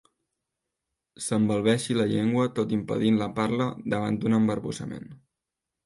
[1.25, 5.11] S'embalbeixi la llengua tot impedint la parla davant d'un embarbussament.